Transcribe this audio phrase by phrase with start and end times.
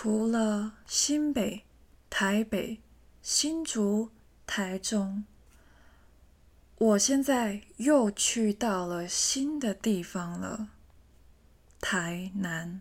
[0.00, 1.64] 除了新北、
[2.08, 2.78] 台北、
[3.20, 4.10] 新竹、
[4.46, 5.24] 台中，
[6.76, 10.68] 我现在又去到了新的地方了，
[11.80, 12.80] 台南。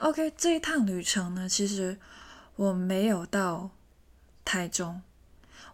[0.00, 1.98] OK，这一趟旅程呢，其实
[2.56, 3.70] 我没有到
[4.44, 5.00] 台中，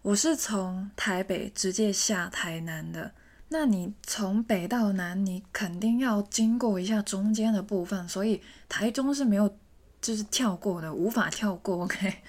[0.01, 3.11] 我是从台北直接下台南的。
[3.49, 9.57] 那你从北到南，你肯定要经过一下中间的部分，所以台中是没有。
[10.05, 11.81] 就是跳过的，无法跳过。
[11.85, 12.21] OK，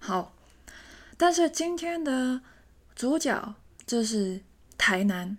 [0.00, 0.34] 好，
[1.16, 2.40] 但是今天的
[2.96, 3.54] 主角
[3.86, 4.42] 就是
[4.76, 5.36] 台南。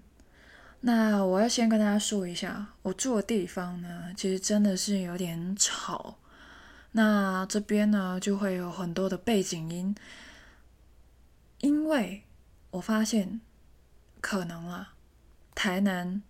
[0.80, 6.18] 那我要先跟大家说一下，我住的地方呢，其实真的是有点吵。
[6.94, 9.94] 那这边呢，就会有很多的背景音，
[11.60, 12.24] 因为
[12.70, 13.42] 我发现
[14.22, 14.94] 可能啊，
[15.54, 16.22] 台南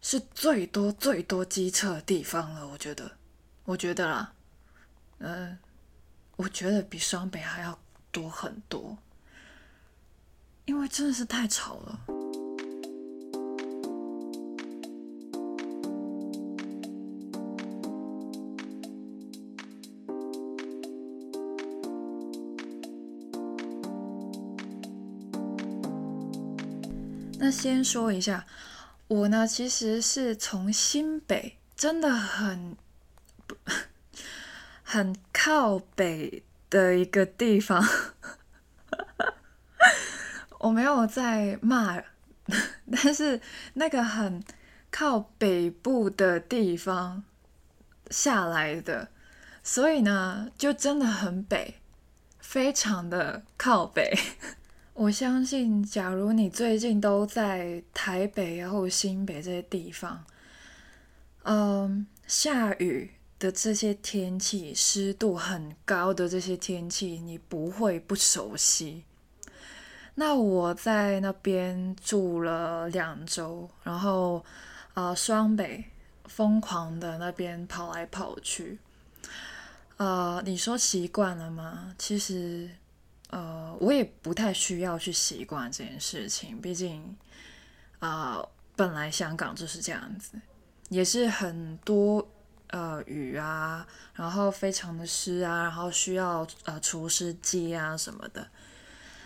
[0.00, 2.68] 是最多最多机车的地方了。
[2.68, 3.10] 我觉得，
[3.64, 4.34] 我觉得啦。
[5.22, 5.56] 呃，
[6.34, 7.78] 我觉得比双北还要
[8.10, 8.98] 多很多，
[10.64, 12.00] 因为真的是太吵了。
[27.38, 28.44] 那先说一下，
[29.06, 32.76] 我呢其实是从新北，真的很。
[34.92, 37.82] 很靠北的一个地方，
[40.60, 41.98] 我没有在骂，
[42.92, 43.40] 但是
[43.72, 44.44] 那个很
[44.90, 47.24] 靠北部的地方
[48.10, 49.08] 下来的，
[49.62, 51.76] 所以呢，就真的很北，
[52.38, 54.12] 非常的靠北。
[54.92, 60.26] 我相信，假如你最近都在台北然后新北这些地方，
[61.44, 63.12] 嗯，下雨。
[63.42, 69.02] 的这些天气，湿度很高的这些天气，你不会不熟悉。
[70.14, 74.44] 那我在那边住了两周，然后
[74.94, 75.84] 啊，双北
[76.26, 78.78] 疯狂的那边跑来跑去。
[79.96, 81.92] 呃，你说习惯了吗？
[81.98, 82.70] 其实，
[83.30, 87.16] 呃，我也不太需要去习惯这件事情，毕竟
[87.98, 88.40] 啊，
[88.76, 90.40] 本来香港就是这样子，
[90.90, 92.24] 也是很多。
[92.72, 98.48] 呃，雨啊，然后非常的湿啊，然后需要呃除湿机啊什么的。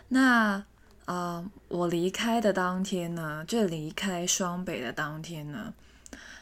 [0.08, 0.64] 那
[1.04, 5.72] 呃，我离开的当天呢，就离开双北的当天呢，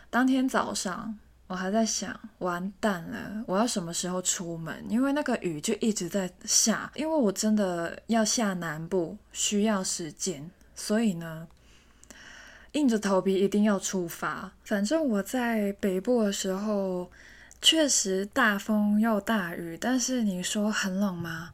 [0.09, 4.83] 当天早上我还在想，完蛋了，我要什么时候出门？
[4.89, 11.47] 因为那个雨就一直在下，因为我真的要下南部，需要时间，所以呢。
[12.75, 14.53] 硬着头皮一定要出发。
[14.65, 17.11] 反正我在北部的时候，
[17.61, 21.51] 确实大风又大雨，但是你说很冷吗？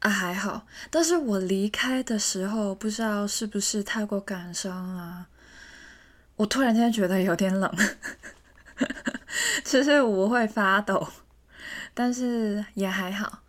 [0.00, 0.66] 啊，还好。
[0.90, 5.28] 但是我离开的时候，不知道是不是太过感伤啊，
[6.36, 7.72] 我突然间觉得有点冷。
[9.64, 11.08] 其实我会发抖，
[11.94, 13.40] 但是也还好。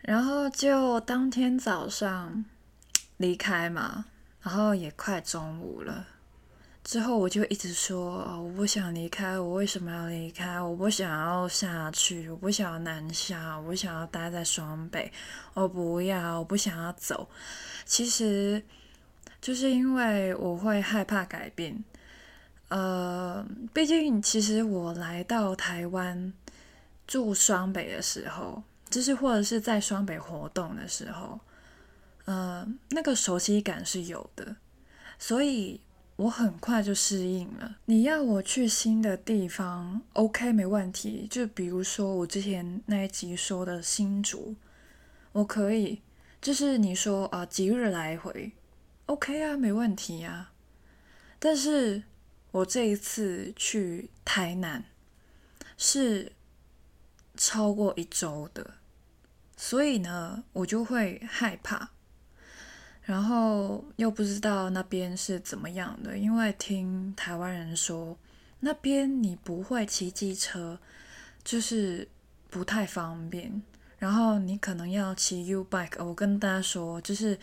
[0.00, 2.44] 然后就当天早上
[3.16, 4.06] 离开嘛。
[4.42, 6.04] 然后也快中午了，
[6.82, 10.60] 之后我就一直说，我不想离开，我为什么要离开？
[10.60, 15.12] 我不想要下去，我不想要南下，我想要待在双北，
[15.54, 17.28] 我不要，我不想要走。
[17.84, 18.60] 其实
[19.40, 21.84] 就是因为我会害怕改变，
[22.66, 26.32] 呃，毕竟其实我来到台湾
[27.06, 28.60] 住双北的时候，
[28.90, 31.38] 就是或者是在双北活动的时候。
[32.24, 34.56] 呃，那个熟悉感是有的，
[35.18, 35.80] 所以
[36.16, 37.76] 我很快就适应了。
[37.86, 41.26] 你要我去新的地方，OK，没问题。
[41.30, 44.54] 就比如说我之前那一集说的新竹，
[45.32, 46.00] 我可以。
[46.40, 48.50] 就是你说啊，几日来回
[49.06, 50.50] ，OK 啊，没问题呀。
[51.38, 52.02] 但是
[52.50, 54.84] 我这一次去台南
[55.78, 56.32] 是
[57.36, 58.74] 超过一周的，
[59.56, 61.90] 所以呢，我就会害怕。
[63.02, 68.16] 然后又不知道那边是怎么样的，因为听台湾人说
[68.60, 70.78] 那边你不会骑机车，
[71.42, 72.08] 就是
[72.48, 73.62] 不太方便。
[73.98, 76.04] 然后你可能要骑 U bike。
[76.04, 77.38] 我跟大家说，就是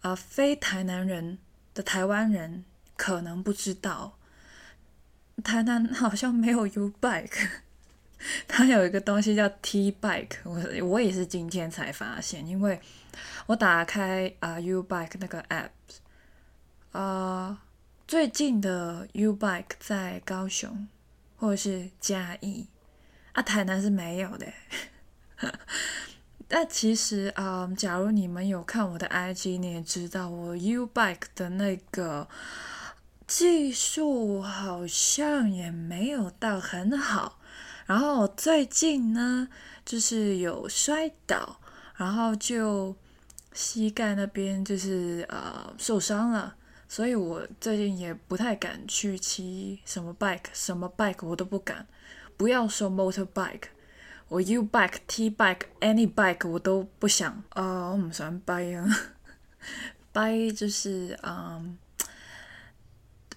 [0.00, 1.38] 呃，非台南人
[1.74, 2.64] 的台湾人
[2.96, 4.18] 可能不知道，
[5.44, 7.48] 台南好像没有 U bike，
[8.48, 10.36] 它有一个东西叫 T bike。
[10.44, 12.80] 我我也是今天才发现，因为。
[13.46, 15.70] 我打开啊 U Bike 那个 App，
[16.92, 17.62] 啊，
[18.06, 20.86] 最近的 U Bike 在高雄
[21.36, 22.68] 或者是嘉义，
[23.32, 24.46] 啊，台南是没有的。
[26.46, 32.28] 但其实啊，假如你们有看我的 IG，你也知道我 U bike 的那个
[33.26, 37.37] 技术好像也没有到很好。
[37.88, 39.48] 然后我最近呢，
[39.82, 41.58] 就是有摔倒，
[41.96, 42.94] 然后就
[43.54, 46.54] 膝盖那边就是呃受伤了，
[46.86, 51.86] 所以我最近也不太敢去骑什么 bike，什么 bike 我都不敢。
[52.36, 53.70] 不要说 motorbike。
[54.28, 58.86] 我 U bike、T bike、any bike 我都不想啊，我唔想 buy 啊
[60.12, 61.78] 掰就是嗯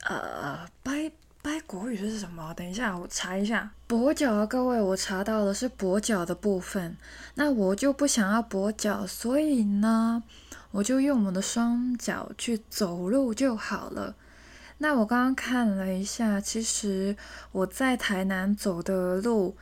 [0.03, 0.67] 呃
[1.71, 2.53] 国语是什么？
[2.53, 3.71] 等一下我查一下。
[3.87, 6.97] 跛脚啊，各位，我查到的是跛脚的部分。
[7.35, 10.21] 那我就不想要跛脚，所以呢，
[10.71, 14.13] 我就用我的双脚去走路就好了。
[14.79, 17.15] 那我刚刚看了一下，其实
[17.53, 19.55] 我在台南走的路。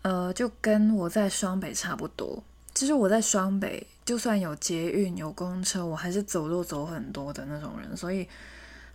[0.00, 2.42] 呃，就跟我在双北差不多。
[2.74, 8.26] 其实我在双北，就算有捷运、有公车，我还是走路走很多的那种人，所以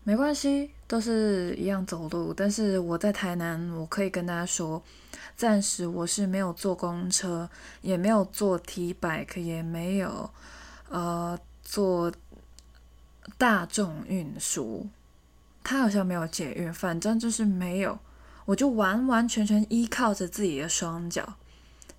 [0.10, 2.34] 没关系，都是一样走路。
[2.34, 4.82] 但是我在台南，我可以跟大家说，
[5.38, 7.48] 暂时我是没有坐公车，
[7.84, 10.28] 也没有坐 T bike，也没有
[10.90, 12.12] 呃坐
[13.38, 14.88] 大众运输，
[15.64, 18.00] 他好像没有捷运，反正就是没有。
[18.46, 21.36] 我就完完全全依靠着自己的双脚，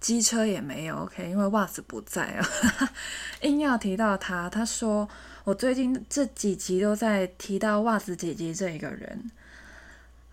[0.00, 2.48] 机车也没有 OK，因为袜子不在啊，
[3.42, 4.50] 硬要提到他。
[4.50, 5.08] 他说
[5.50, 9.31] 我最近这几集都在提到袜子姐姐这一个人，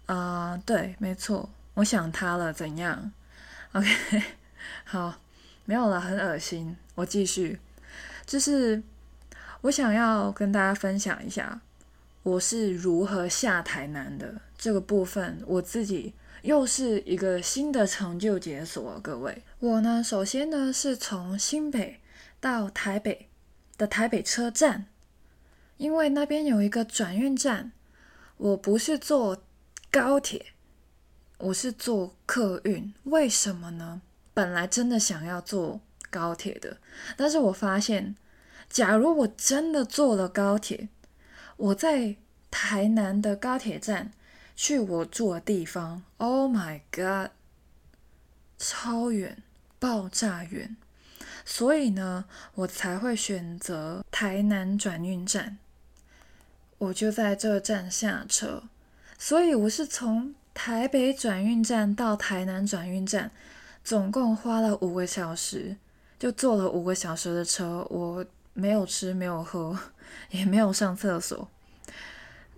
[0.06, 3.12] 啊，对，没错，我想他了，怎样
[3.72, 4.22] ？OK，
[4.86, 5.19] 好，
[5.66, 6.78] 没有了，很恶心。
[6.94, 7.60] 我继续，
[8.28, 8.84] 就是
[9.62, 11.62] 我想要跟大家分享一下。
[12.22, 19.00] 我是如何下台南的这个部分，我自己又是一个新的成就解锁。
[19.02, 22.02] 各位，我呢，首先呢是从新北
[22.40, 23.28] 到台北
[23.80, 24.86] 的台北车站，
[25.77, 27.71] 因为那边有一个转运站。
[28.38, 29.41] 我不是坐
[29.89, 30.53] 高铁，
[31.39, 32.94] 我是坐客运。
[33.06, 34.03] 为什么呢？
[34.31, 35.81] 本来真的想要坐
[36.12, 36.77] 高铁的，
[37.15, 38.15] 但是我发现，
[38.69, 40.89] 假如我真的坐了高铁。
[41.56, 42.15] 我在
[42.51, 44.12] 台南的高铁站
[44.56, 47.31] 去我住的地方，Oh my god，
[48.59, 49.41] 超远，
[49.80, 50.77] 爆炸远，
[51.44, 55.57] 所以呢，我才会选择台南转运站。
[56.77, 58.63] 我就在这站下车，
[59.18, 63.31] 所以我是从台北转运站到台南转运站，
[63.83, 65.77] 总共花了五个小时，
[66.18, 69.77] 就坐了五个小时的车，我没有吃，没有喝。
[70.31, 71.50] 也没有上厕所，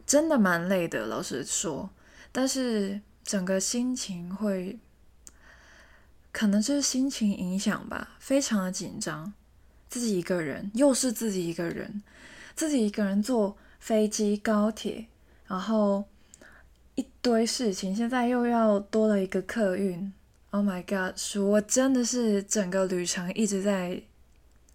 [0.05, 1.89] 真的蛮累的，老实说。
[2.31, 4.77] 但是整个心情会，
[6.31, 9.33] 可能就是心情影响吧，非常的紧张。
[9.89, 12.03] 自己一个人，又是自己一个人，
[12.55, 15.07] 自己一个人坐飞机、高铁，
[15.47, 16.05] 然后
[16.95, 20.13] 一堆事情，现在又要多了一个客运。
[20.51, 21.15] Oh my god！
[21.41, 24.03] 我真的是整个旅程一直在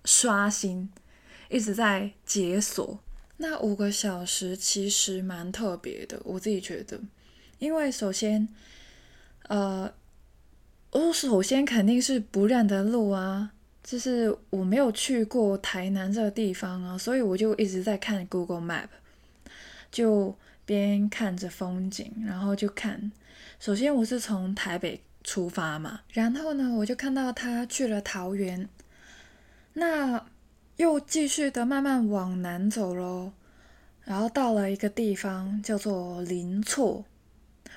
[0.05, 0.91] 刷新。
[1.51, 2.99] 一直在解锁，
[3.37, 6.99] 那五个小时其实蛮特别的，我自己觉得，
[7.59, 8.49] 因为首先，
[9.43, 9.93] 呃，
[10.91, 13.53] 我首先肯定是不认得路啊，
[13.85, 18.89] 就是我没有去过台南这个地方啊，所以我就一直在看 Google Map，
[19.95, 20.37] 就
[20.67, 23.13] 边看着风景，然后就看，
[23.61, 28.69] 首先我是从台北出发嘛，然后呢，我就看到他去了桃园，
[29.75, 30.27] 那。
[30.77, 33.31] 又继续的慢慢往南走喽，
[34.03, 37.05] 然后到了一个地方叫做林厝，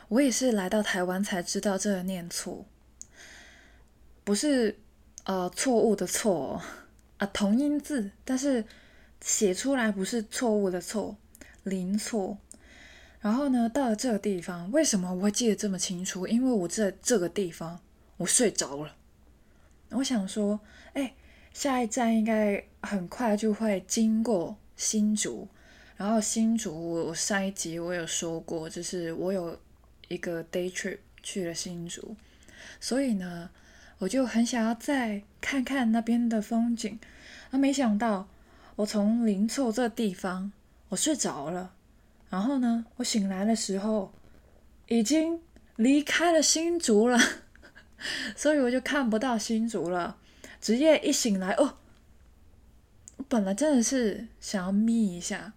[0.08, 2.66] 我也是来到台湾才知道这个念错，
[4.24, 4.80] 不是
[5.26, 6.60] 呃错误的错
[7.20, 8.66] 啊同音字，但是
[9.22, 11.16] 写出来不是错误的错，
[11.70, 12.38] 林厝。
[13.20, 16.26] 然后呢，到了这个地方，为什么我会记得这么清楚？
[16.28, 17.80] 因为我在这个地方
[18.18, 18.96] 我睡着了，
[19.92, 20.60] 我想说，
[20.94, 21.14] 哎。
[21.54, 25.48] 下一站应该很快就会经过新竹，
[25.96, 29.60] 然后新竹我上一集我有说过，就是我有
[30.08, 32.16] 一个 day trip 去了新竹，
[32.80, 33.50] 所以呢，
[33.98, 37.00] 我就很想要再看看那边的风景，
[37.50, 38.28] 啊，没想到
[38.76, 40.52] 我从林厝这地方
[40.90, 41.74] 我睡着了，
[42.30, 44.14] 然后呢，我醒来的时候
[44.88, 45.40] 已经
[45.76, 47.20] 离开了新竹了，
[48.36, 50.18] 所以我就看不到新竹了。
[50.60, 51.78] 职业一醒来哦，
[53.18, 55.54] 我本来真的是想要眯一下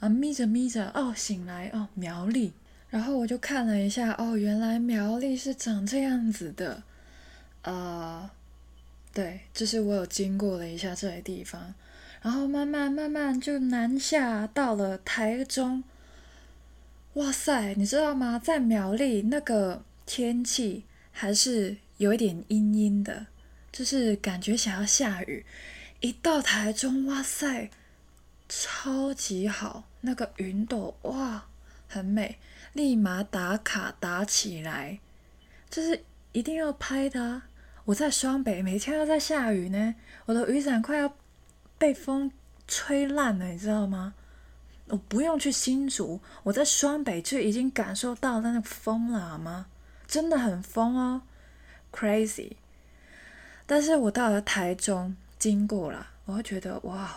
[0.00, 2.52] 啊，眯着眯着哦，醒来哦，苗栗，
[2.90, 6.82] 然后我就看了一下哦，原来苗栗是长这样子的，
[7.62, 8.28] 呃，
[9.12, 11.72] 对，就是我有经过了一下这些地方，
[12.22, 15.84] 然后慢慢慢慢就南下到了台中。
[17.14, 18.40] 哇塞，你知道吗？
[18.42, 23.26] 在苗栗那个天气还是有一点阴阴的，
[23.70, 25.44] 就是感觉想要下雨。
[26.00, 27.70] 一到台中，哇塞，
[28.48, 31.46] 超级好，那个云朵哇，
[31.86, 32.38] 很美，
[32.72, 34.98] 立马打卡打起来，
[35.68, 36.02] 就是
[36.32, 37.42] 一定要拍的。
[37.84, 39.94] 我在双北，每天都在下雨呢，
[40.26, 41.14] 我的雨伞快要
[41.82, 42.30] 被风
[42.68, 44.14] 吹烂了，你知道吗？
[44.86, 49.66] 我不用去新竹，我在双北就已经感受到那个风了，好吗？
[50.06, 51.22] 真的很疯哦
[51.92, 52.52] ，crazy。
[53.66, 55.16] 但是我到了台中。
[55.40, 57.16] 经过了，我会觉得哇，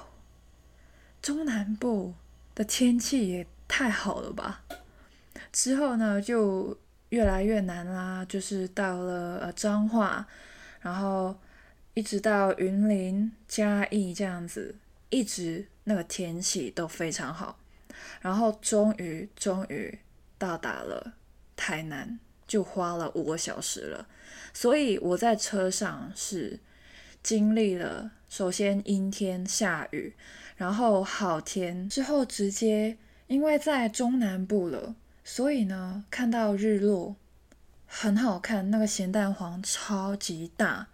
[1.22, 2.16] 中南部
[2.56, 4.64] 的天气也太好了吧。
[5.52, 6.76] 之后呢，就
[7.10, 10.26] 越来越难啦，就是到了呃彰化，
[10.82, 11.38] 然后
[11.96, 14.76] 一直到云林、嘉义这样子，
[15.10, 17.58] 一直那个天气都非常好。
[18.22, 19.98] 然后终于终于
[20.38, 21.16] 到达了
[21.56, 24.08] 台南，就花了五个小时了。
[24.54, 26.60] 所以我在车上是。
[27.24, 30.14] 经历了首先阴天下雨，
[30.58, 37.16] 然后好天之后直接，因为在中南部了，所以呢看到日落
[37.88, 40.90] 很好看，那个咸蛋黄超级大。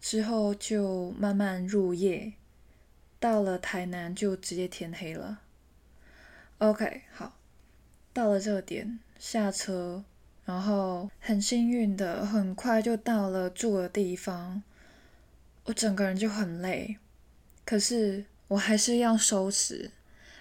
[0.00, 2.32] 之后就慢慢入夜，
[3.18, 5.40] 到了台南就直接天黑了。
[6.58, 7.36] OK，好，
[8.12, 10.04] 到了这个点下车，
[10.44, 14.62] 然后很幸运的很快就到了住的地方。
[15.64, 16.96] 我整个人就很累，
[17.64, 19.90] 可是我还是要收拾，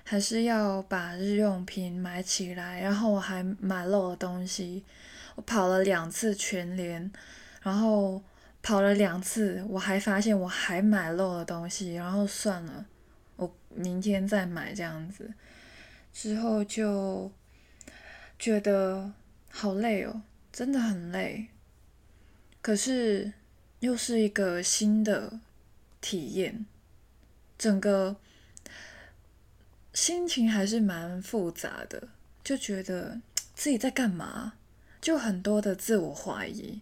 [0.03, 4.85] 还是要把日用品买起来，然后我还买漏了东西。
[5.35, 7.11] 我跑了两次全联，
[7.61, 8.23] 然后
[8.61, 12.85] 跑了两次，我还发现我还买漏了东西，然后算了，
[13.35, 15.33] 我明天再买这样子。
[16.13, 17.31] 之后就
[18.37, 19.13] 觉得
[19.49, 20.21] 好累哦，
[20.51, 21.47] 真的很累。
[22.61, 23.33] 可是。
[23.79, 25.39] 又是一个新的
[26.01, 26.65] 体验，
[27.59, 28.15] 整个
[29.93, 32.07] 心情还是蛮复杂的，
[32.43, 33.21] 就觉得
[33.53, 34.53] 自己在干嘛，
[34.99, 36.81] 就很多的自我怀疑，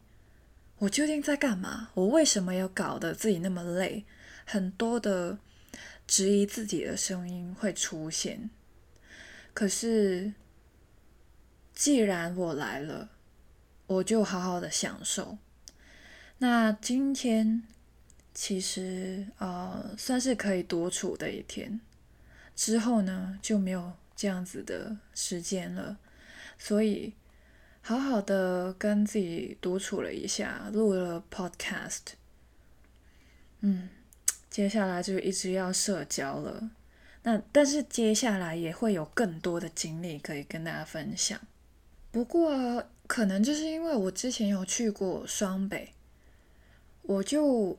[0.79, 1.89] 我究竟在干嘛？
[1.93, 4.03] 我为什么要搞得自己那么累？
[4.45, 5.39] 很多的
[6.05, 8.49] 质疑自己的声音会出现。
[9.53, 10.33] 可是，
[11.73, 13.09] 既然我来了，
[13.87, 15.37] 我就好好的享受。
[16.39, 17.63] 那今天
[18.33, 21.79] 其实呃算是可以独处的一天，
[22.53, 25.97] 之后呢就没有这样子的时间了，
[26.59, 27.13] 所以
[27.87, 32.01] 好好的跟自己独处了一下，录了 podcast。
[33.59, 33.89] 嗯，
[34.49, 36.71] 接下来就一直要社交了。
[37.21, 41.39] 那但是接下来也会有更多的经历可以跟大家分享。
[42.11, 45.93] 不过可能就是因为我之前有去过双北。
[47.03, 47.77] 我就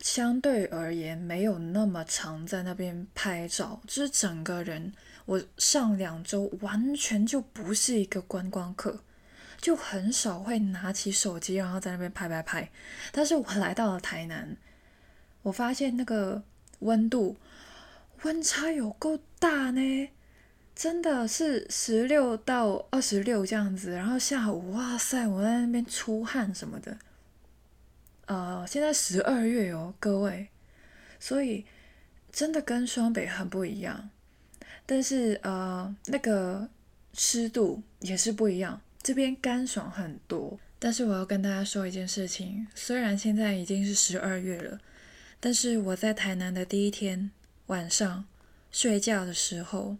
[0.00, 4.92] 相对而言没有那么常在那边拍照，就是整个人，
[5.24, 9.02] 我上两周完全就不是一个观光客，
[9.60, 12.70] 就很少会拿起手机然后在那边拍拍拍。
[13.12, 14.56] 但是我来到了台南，
[15.42, 16.42] 我发现那个
[16.80, 17.36] 温度
[18.22, 20.10] 温差有够大呢，
[20.74, 26.98] 真的是十六到二十六这样子，然后下午哇塞，我在那边出汗什么的。
[28.26, 30.48] 呃，现在十二月哦，各位，
[31.18, 31.66] 所以
[32.30, 34.08] 真的跟双北很不一样，
[34.86, 36.68] 但是呃，那个
[37.12, 40.58] 湿度也是不一样，这边干爽很多。
[40.78, 44.80] 但是我要跟大家说一件事情，虽然现在已经是十二月了，
[45.38, 47.30] 但是我在台南的第一天
[47.66, 48.24] 晚上
[48.70, 49.98] 睡觉的时候，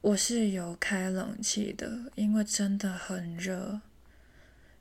[0.00, 3.80] 我是有开冷气的，因为真的很热。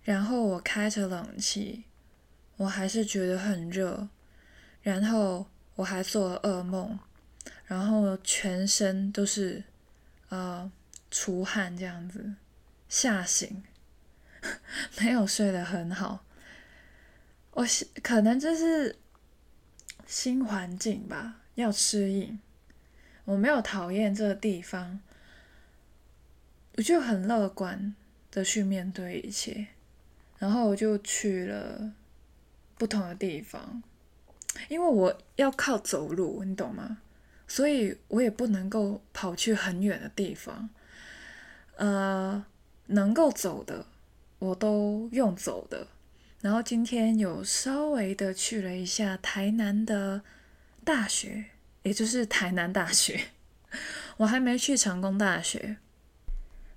[0.03, 1.85] 然后我开着冷气，
[2.57, 4.07] 我还是觉得很热，
[4.83, 6.99] 然后我还做了噩梦，
[7.65, 9.63] 然后全身都是
[10.29, 10.71] 呃
[11.09, 12.35] 出汗这样子，
[12.87, 13.63] 吓醒，
[14.99, 16.25] 没有睡得很好。
[17.51, 17.65] 我
[18.03, 18.97] 可能就是
[20.05, 22.39] 新环境吧，要适应。
[23.23, 24.99] 我没有讨厌这个地方，
[26.73, 27.95] 我就很乐观
[28.29, 29.67] 的去面对一切。
[30.37, 31.93] 然后我就去了
[32.77, 33.81] 不同的地方，
[34.67, 37.01] 因为我要靠走路，你懂吗？
[37.47, 40.69] 所以我也不能够跑去很远的地方。
[41.77, 42.45] 呃，
[42.87, 43.85] 能够走的
[44.39, 45.87] 我都用走的，
[46.41, 50.21] 然后今天有稍微的去了一下台南的
[50.83, 51.45] 大学，
[51.83, 53.27] 也就是台南大学。
[54.17, 55.77] 我还没去成功大学，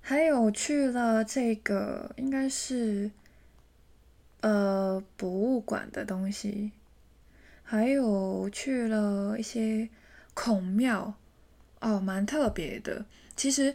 [0.01, 3.11] 还有去了这个应该是
[4.41, 6.71] 呃博物馆的东西，
[7.63, 9.87] 还有去了一些
[10.33, 11.13] 孔庙，
[11.79, 13.05] 哦，蛮特别的。
[13.35, 13.73] 其实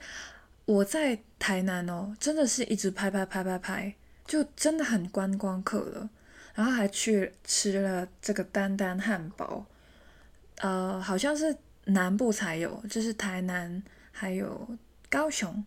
[0.65, 3.95] 我在台南哦，真的是一直拍拍拍拍拍，
[4.27, 6.11] 就真的很观光客了。
[6.55, 9.67] 然后还去吃了这个丹丹汉堡，
[10.59, 11.57] 呃，好像是。
[11.87, 14.67] 南部才有，就是台南还有
[15.11, 15.63] 高雄，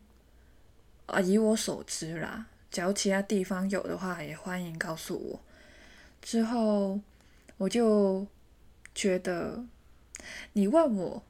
[1.06, 2.48] 啊，以我所知啦。
[2.72, 5.40] 假如其他地方有的话，也欢迎告诉我。
[6.24, 7.00] 之后
[7.58, 8.26] 我就
[8.96, 9.64] 觉得，
[10.54, 11.22] 你问我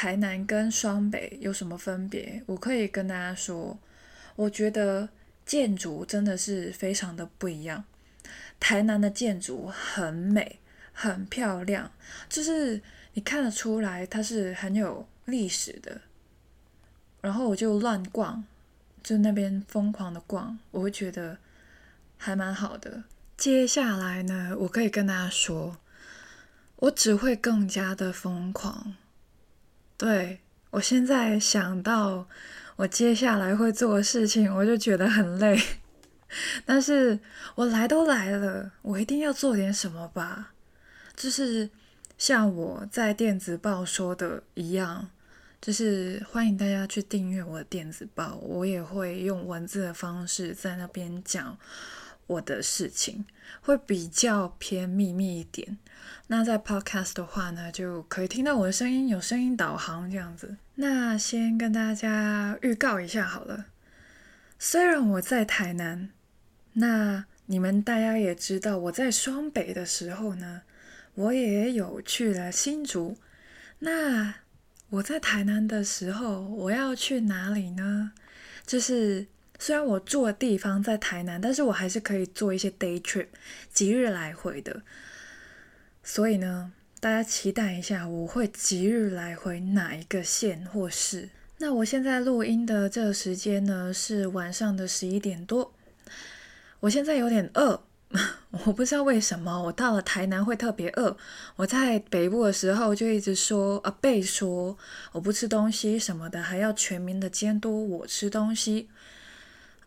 [0.00, 3.76] 台南跟双北有什么分别，我可以跟大家说，
[4.36, 5.08] 我觉得
[5.44, 7.82] 建筑真的是非常的不一样。
[8.60, 10.60] 台南的建筑很美，
[10.92, 11.90] 很漂亮，
[12.28, 12.80] 就是。
[13.14, 16.00] 你看得出来，它是很有历史的。
[17.20, 18.44] 然后我就乱逛，
[19.02, 21.36] 就那边疯狂的逛，我会觉得
[22.16, 23.02] 还蛮好的。
[23.36, 25.78] 接下来呢，我可以跟大家说，
[26.76, 28.94] 我只会更加的疯狂。
[29.98, 30.40] 对
[30.70, 32.26] 我现在想到
[32.76, 35.60] 我接下来会做的事情，我就觉得很累。
[36.64, 37.18] 但是
[37.56, 40.52] 我来都来了，我一定要做点什么吧，
[41.14, 41.68] 就是。
[42.18, 45.08] 像我在电子报说的一样，
[45.60, 51.56] 就是欢迎大家去订阅我的电子报，我也会用文字的方式在那边讲
[52.28, 53.26] 我的事情，
[53.60, 55.76] 会比较偏秘密一点。
[56.28, 60.56] 那在 Podcast 的话呢，就可以听到我的声音，有声音导航这样子。
[60.76, 63.66] 那先跟大家预告一下好了，
[64.58, 66.10] 虽然我在台南，
[66.74, 70.62] 那你们大家也知道我在双北的时候呢。
[71.14, 73.16] 我也有去了新竹，
[73.80, 74.36] 那
[74.88, 78.12] 我在台南的时候，我要去哪里呢？
[78.64, 79.26] 就是
[79.58, 83.26] 虽然我住的地方在台南，但是我还是可以做一些 day trip，
[83.72, 84.82] 即日来回的。
[86.02, 91.28] 所以呢，大家期待一下，我会即日来回哪一个县或市？
[91.58, 95.74] 那我现在录音的这个时间呢，是晚上的十一点多，
[96.80, 97.82] 我现在有点饿。
[98.64, 101.14] 我不知道为什么我到了台南会特别饿。
[101.56, 104.78] 我在北部的时候就一直说啊，被说
[105.12, 108.88] 我不吃东西什么的，还要全民的监督我吃东西。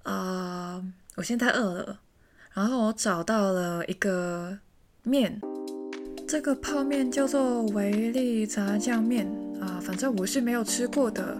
[0.04, 0.84] 啊，
[1.16, 2.00] 我现在饿了，
[2.54, 4.58] 然后我找到了一个
[5.04, 5.40] 面，
[6.28, 9.28] 这个泡面叫做维力炸酱面
[9.62, 11.38] 啊，反正我是没有吃过的。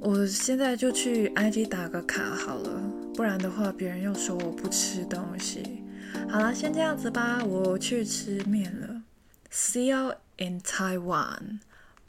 [0.00, 2.80] 我现在就去 IG 打个卡好了。
[3.14, 5.82] 不然的话，别人又说我不吃东西。
[6.30, 9.02] 好了，先这样子吧，我去吃面了。
[9.50, 11.58] See you in Taiwan，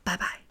[0.03, 0.48] 拜拜。